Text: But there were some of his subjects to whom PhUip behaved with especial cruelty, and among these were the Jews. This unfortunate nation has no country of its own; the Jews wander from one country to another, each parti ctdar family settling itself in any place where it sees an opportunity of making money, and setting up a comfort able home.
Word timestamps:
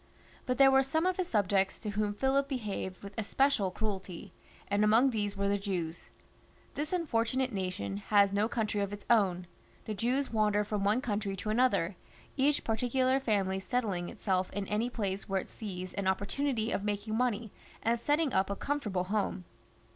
But 0.47 0.57
there 0.57 0.71
were 0.71 0.81
some 0.81 1.05
of 1.05 1.17
his 1.17 1.27
subjects 1.27 1.79
to 1.81 1.91
whom 1.91 2.15
PhUip 2.15 2.47
behaved 2.47 3.03
with 3.03 3.13
especial 3.19 3.69
cruelty, 3.69 4.33
and 4.67 4.83
among 4.83 5.11
these 5.11 5.37
were 5.37 5.47
the 5.47 5.59
Jews. 5.59 6.09
This 6.73 6.91
unfortunate 6.91 7.51
nation 7.53 7.97
has 7.97 8.33
no 8.33 8.47
country 8.49 8.81
of 8.81 8.91
its 8.91 9.05
own; 9.11 9.45
the 9.85 9.93
Jews 9.93 10.33
wander 10.33 10.63
from 10.63 10.83
one 10.83 11.01
country 11.01 11.35
to 11.35 11.51
another, 11.51 11.97
each 12.35 12.63
parti 12.63 12.89
ctdar 12.89 13.21
family 13.21 13.59
settling 13.59 14.09
itself 14.09 14.51
in 14.53 14.67
any 14.69 14.89
place 14.89 15.29
where 15.29 15.39
it 15.41 15.51
sees 15.51 15.93
an 15.93 16.07
opportunity 16.07 16.71
of 16.71 16.83
making 16.83 17.15
money, 17.15 17.51
and 17.83 17.99
setting 17.99 18.33
up 18.33 18.49
a 18.49 18.55
comfort 18.55 18.89
able 18.89 19.03
home. 19.03 19.45